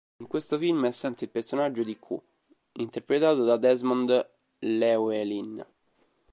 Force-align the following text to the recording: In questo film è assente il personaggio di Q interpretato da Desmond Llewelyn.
In 0.19 0.25
questo 0.25 0.57
film 0.57 0.83
è 0.85 0.87
assente 0.87 1.25
il 1.25 1.29
personaggio 1.29 1.83
di 1.83 1.95
Q 1.99 2.15
interpretato 2.79 3.43
da 3.43 3.55
Desmond 3.57 4.29
Llewelyn. 4.61 5.63